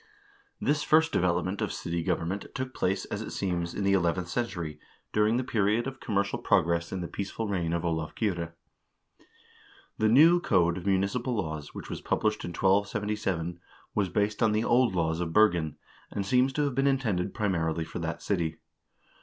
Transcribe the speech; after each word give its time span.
1 0.57 0.65
This 0.67 0.81
first 0.81 1.11
development 1.11 1.61
of 1.61 1.71
city 1.71 2.01
government 2.01 2.47
took 2.55 2.73
place, 2.73 3.05
as 3.13 3.21
it 3.21 3.29
seems, 3.29 3.75
in 3.75 3.83
the 3.83 3.93
eleventh 3.93 4.29
century 4.29 4.79
during 5.13 5.37
the 5.37 5.43
period 5.43 5.85
of 5.85 5.99
com 5.99 6.15
mercial 6.15 6.43
progress 6.43 6.91
in 6.91 7.01
the 7.01 7.07
peaceful 7.07 7.47
reign 7.47 7.71
of 7.71 7.85
Olav 7.85 8.15
Kyrre. 8.15 8.53
The 9.99 10.09
new 10.09 10.39
code 10.39 10.79
of 10.79 10.87
municipal 10.87 11.35
laws, 11.35 11.75
which 11.75 11.91
was 11.91 12.01
published 12.01 12.43
in 12.43 12.49
1277, 12.49 13.59
was 13.93 14.09
based 14.09 14.41
on 14.41 14.53
the 14.53 14.63
old 14.63 14.95
laws 14.95 15.19
of 15.19 15.33
Bergen, 15.33 15.77
and 16.09 16.25
seems 16.25 16.51
to 16.53 16.63
have 16.63 16.73
been 16.73 16.87
intended 16.87 17.35
primarily 17.35 17.83
for 17.85 17.99
that 17.99 18.23
city. 18.23 18.57